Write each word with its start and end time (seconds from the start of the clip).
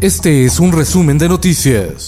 Este 0.00 0.44
es 0.44 0.60
un 0.60 0.70
resumen 0.70 1.18
de 1.18 1.28
noticias. 1.28 2.06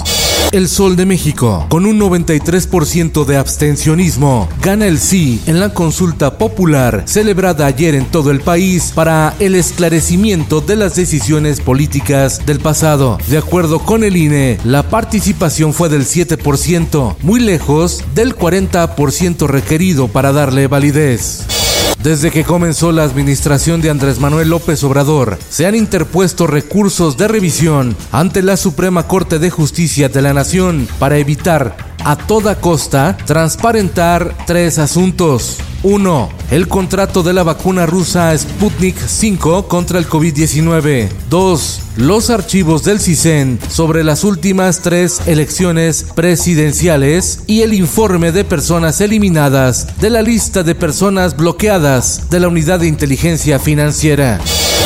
El 0.53 0.69
Sol 0.69 0.95
de 0.95 1.07
México, 1.07 1.67
con 1.69 1.87
un 1.87 1.99
93% 1.99 3.25
de 3.25 3.37
abstencionismo, 3.37 4.49
gana 4.63 4.87
el 4.87 5.01
sí 5.01 5.43
en 5.47 5.59
la 5.59 5.75
consulta 5.75 6.39
popular 6.39 7.03
celebrada 7.07 7.67
ayer 7.67 7.97
en 7.97 8.05
todo 8.05 8.31
el 8.31 8.43
país 8.43 8.93
para 8.95 9.35
el 9.41 9.57
esclarecimiento 9.57 10.61
de 10.61 10.77
las 10.77 10.95
decisiones 10.95 11.61
políticas 11.61 12.47
del 12.47 12.61
pasado. 12.61 13.19
De 13.27 13.39
acuerdo 13.39 13.81
con 13.81 14.05
el 14.05 14.17
INE, 14.17 14.61
la 14.63 14.89
participación 14.89 15.75
fue 15.75 15.89
del 15.89 16.03
7%, 16.03 17.17
muy 17.23 17.41
lejos 17.41 18.05
del 18.15 18.37
40% 18.37 19.49
requerido 19.49 20.07
para 20.07 20.31
darle 20.31 20.69
validez. 20.69 21.60
Desde 22.03 22.31
que 22.31 22.45
comenzó 22.45 22.93
la 22.93 23.03
administración 23.05 23.83
de 23.83 23.91
Andrés 23.91 24.21
Manuel 24.21 24.49
López 24.49 24.83
Obrador, 24.85 25.39
se 25.51 25.67
han 25.67 25.75
interpuesto 25.75 26.47
recursos 26.47 27.19
de 27.19 27.29
revisión 27.29 27.95
ante 28.11 28.43
la 28.43 28.57
Suprema 28.57 29.07
Corte 29.07 29.39
de 29.39 29.51
Justicia 29.51 30.09
de 30.09 30.23
la 30.23 30.33
Nación 30.33 30.89
para 30.99 31.19
evitar 31.19 31.90
a 32.05 32.17
toda 32.17 32.61
costa 32.61 33.17
transparentar 33.27 34.37
tres 34.47 34.79
asuntos. 34.79 35.59
1. 35.83 36.29
El 36.51 36.69
contrato 36.69 37.23
de 37.23 37.33
la 37.33 37.43
vacuna 37.43 37.87
rusa 37.87 38.37
Sputnik 38.37 38.97
5 38.99 39.67
contra 39.67 39.99
el 39.99 40.09
COVID-19. 40.09 41.09
2. 41.31 41.81
Los 41.97 42.29
archivos 42.29 42.85
del 42.85 43.01
CISEN 43.01 43.59
sobre 43.69 44.05
las 44.05 44.25
últimas 44.25 44.81
tres 44.81 45.23
elecciones 45.27 46.07
presidenciales 46.15 47.41
y 47.47 47.63
el 47.63 47.73
informe 47.73 48.31
de 48.33 48.45
personas 48.45 49.01
eliminadas 49.01 49.99
de 50.01 50.11
la 50.11 50.23
lista 50.23 50.63
de 50.63 50.75
personas 50.75 51.37
bloqueadas 51.37 52.29
de 52.31 52.41
la 52.41 52.49
Unidad 52.49 52.81
de 52.81 52.89
Inteligencia 52.89 53.59
Financiera. 53.59 54.39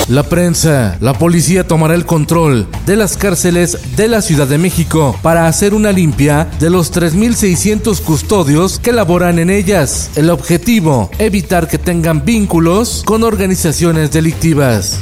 La 0.08 0.22
prensa, 0.22 0.98
la 1.00 1.14
policía 1.14 1.66
tomará 1.66 1.94
el 1.94 2.04
control 2.04 2.66
de 2.84 2.96
las 2.96 3.16
cárceles 3.16 3.96
de 3.96 4.08
la 4.08 4.20
Ciudad 4.20 4.46
de 4.46 4.58
México 4.58 5.18
para 5.22 5.46
hacer 5.46 5.72
una 5.72 5.92
limpia 5.92 6.46
de 6.60 6.68
los 6.68 6.92
3.600 6.92 8.00
custodios 8.02 8.78
que 8.78 8.92
laboran 8.92 9.38
en 9.38 9.48
ellas. 9.48 10.10
El 10.14 10.28
objetivo, 10.28 11.10
evitar 11.18 11.68
que 11.68 11.78
tengan 11.78 12.24
vínculos 12.24 13.02
con 13.06 13.22
organizaciones 13.22 14.12
delictivas. 14.12 14.98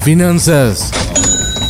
Finanzas. 0.00 0.90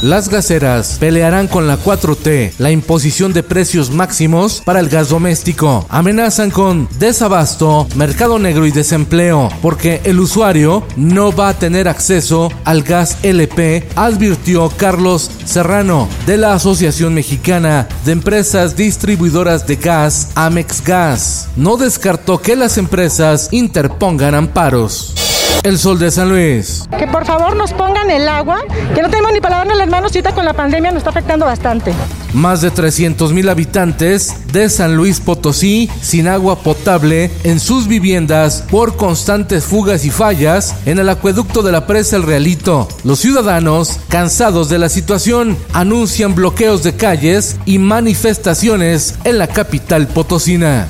Las 0.03 0.29
gaseras 0.29 0.97
pelearán 0.99 1.47
con 1.47 1.69
la 1.69 1.79
4T 1.79 2.55
la 2.59 2.73
imposición 2.73 3.33
de 3.33 3.45
precios 3.45 3.93
máximos 3.93 4.61
para 4.65 4.81
el 4.81 4.89
gas 4.89 5.11
doméstico. 5.11 5.87
Amenazan 5.89 6.51
con 6.51 6.89
desabasto, 6.99 7.87
mercado 7.95 8.41
negro 8.41 8.67
y 8.67 8.73
desempleo, 8.73 9.49
porque 9.63 10.01
el 10.03 10.19
usuario 10.19 10.83
no 10.97 11.31
va 11.31 11.51
a 11.51 11.59
tener 11.59 11.87
acceso 11.87 12.51
al 12.65 12.83
gas 12.83 13.19
LP, 13.23 13.87
advirtió 13.95 14.71
Carlos 14.77 15.31
Serrano 15.45 16.09
de 16.27 16.37
la 16.37 16.55
Asociación 16.55 17.15
Mexicana 17.15 17.87
de 18.05 18.11
Empresas 18.11 18.75
Distribuidoras 18.75 19.69
de 19.69 19.77
Gas, 19.77 20.31
Amex 20.35 20.83
Gas. 20.85 21.49
No 21.55 21.77
descartó 21.77 22.43
que 22.43 22.57
las 22.57 22.77
empresas 22.77 23.51
interpongan 23.53 24.35
amparos. 24.35 25.22
El 25.63 25.79
Sol 25.79 25.99
de 25.99 26.11
San 26.11 26.29
Luis. 26.29 26.89
Que 26.99 27.07
por 27.07 27.25
favor 27.25 27.55
nos 27.55 27.73
pongan 27.73 28.11
el 28.11 28.29
agua, 28.29 28.61
que 28.95 29.03
no 29.03 29.09
tenemos 29.09 29.33
ni 29.33 29.41
para 29.41 29.57
lavarnos 29.57 29.79
las 29.79 29.89
manos, 29.89 30.11
ahorita 30.11 30.35
con 30.35 30.45
la 30.45 30.55
pandemia 30.55 30.91
nos 30.91 30.99
está 30.99 31.11
afectando 31.11 31.47
bastante. 31.47 31.93
Más 32.33 32.63
de 32.63 32.71
300 32.71 33.33
mil 33.33 33.49
habitantes 33.49 34.35
de 34.53 34.69
San 34.69 34.97
Luis 34.97 35.21
Potosí 35.21 35.89
sin 36.01 36.27
agua 36.27 36.59
potable 36.59 37.31
en 37.45 37.61
sus 37.61 37.87
viviendas 37.87 38.65
por 38.71 38.97
constantes 38.97 39.65
fugas 39.65 40.05
y 40.05 40.11
fallas 40.11 40.75
en 40.87 40.99
el 40.99 41.09
acueducto 41.09 41.63
de 41.63 41.73
la 41.73 41.87
presa 41.87 42.17
El 42.17 42.25
Realito. 42.25 42.89
Los 43.05 43.21
ciudadanos, 43.21 44.01
cansados 44.09 44.69
de 44.69 44.79
la 44.79 44.89
situación, 44.89 45.57
anuncian 45.73 46.35
bloqueos 46.35 46.83
de 46.83 46.97
calles 46.97 47.57
y 47.67 47.79
manifestaciones 47.79 49.15
en 49.25 49.39
la 49.39 49.47
capital 49.47 50.09
potosina. 50.09 50.89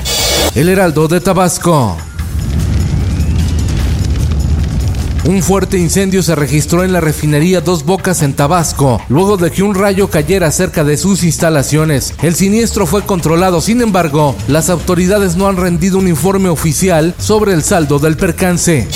El 0.54 0.68
Heraldo 0.68 1.08
de 1.08 1.20
Tabasco. 1.20 1.96
Un 5.24 5.40
fuerte 5.40 5.78
incendio 5.78 6.20
se 6.20 6.34
registró 6.34 6.82
en 6.82 6.92
la 6.92 7.00
refinería 7.00 7.60
Dos 7.60 7.84
Bocas 7.84 8.22
en 8.22 8.32
Tabasco, 8.32 9.00
luego 9.08 9.36
de 9.36 9.52
que 9.52 9.62
un 9.62 9.76
rayo 9.76 10.10
cayera 10.10 10.50
cerca 10.50 10.82
de 10.82 10.96
sus 10.96 11.22
instalaciones. 11.22 12.12
El 12.22 12.34
siniestro 12.34 12.86
fue 12.86 13.02
controlado, 13.02 13.60
sin 13.60 13.82
embargo, 13.82 14.34
las 14.48 14.68
autoridades 14.68 15.36
no 15.36 15.46
han 15.46 15.56
rendido 15.56 15.98
un 15.98 16.08
informe 16.08 16.48
oficial 16.48 17.14
sobre 17.18 17.52
el 17.52 17.62
saldo 17.62 18.00
del 18.00 18.16
percance. 18.16 18.88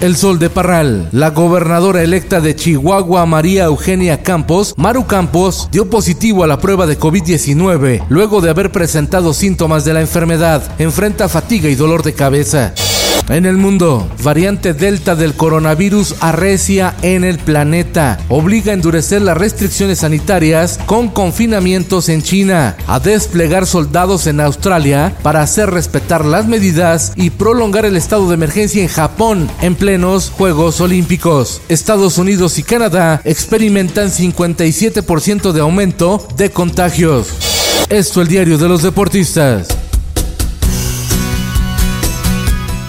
El 0.00 0.16
Sol 0.16 0.38
de 0.38 0.48
Parral. 0.48 1.08
La 1.12 1.30
gobernadora 1.30 2.02
electa 2.02 2.40
de 2.40 2.56
Chihuahua, 2.56 3.26
María 3.26 3.64
Eugenia 3.64 4.22
Campos, 4.22 4.74
Maru 4.78 5.06
Campos, 5.06 5.68
dio 5.70 5.90
positivo 5.90 6.44
a 6.44 6.46
la 6.46 6.58
prueba 6.58 6.86
de 6.86 6.98
COVID-19 6.98 8.04
luego 8.08 8.40
de 8.40 8.48
haber 8.48 8.72
presentado 8.72 9.34
síntomas 9.34 9.84
de 9.84 9.92
la 9.92 10.00
enfermedad. 10.00 10.62
Enfrenta 10.78 11.28
fatiga 11.28 11.68
y 11.68 11.74
dolor 11.74 12.02
de 12.02 12.14
cabeza. 12.14 12.72
En 13.28 13.46
el 13.46 13.56
mundo, 13.56 14.06
variante 14.22 14.74
Delta 14.74 15.16
del 15.16 15.32
coronavirus 15.32 16.16
arrecia 16.20 16.94
en 17.00 17.24
el 17.24 17.38
planeta. 17.38 18.18
Obliga 18.28 18.72
a 18.72 18.74
endurecer 18.74 19.22
las 19.22 19.38
restricciones 19.38 20.00
sanitarias 20.00 20.78
con 20.84 21.08
confinamientos 21.08 22.10
en 22.10 22.22
China, 22.22 22.76
a 22.86 23.00
desplegar 23.00 23.66
soldados 23.66 24.26
en 24.26 24.40
Australia 24.40 25.14
para 25.22 25.40
hacer 25.40 25.70
respetar 25.70 26.24
las 26.26 26.46
medidas 26.46 27.12
y 27.16 27.30
prolongar 27.30 27.86
el 27.86 27.96
estado 27.96 28.28
de 28.28 28.34
emergencia 28.34 28.82
en 28.82 28.88
Japón 28.88 29.50
en 29.62 29.74
plenos 29.74 30.30
Juegos 30.30 30.82
Olímpicos. 30.82 31.62
Estados 31.70 32.18
Unidos 32.18 32.58
y 32.58 32.62
Canadá 32.62 33.22
experimentan 33.24 34.10
57% 34.10 35.52
de 35.52 35.60
aumento 35.62 36.28
de 36.36 36.50
contagios. 36.50 37.28
Esto 37.88 38.20
el 38.20 38.28
diario 38.28 38.58
de 38.58 38.68
los 38.68 38.82
deportistas. 38.82 39.83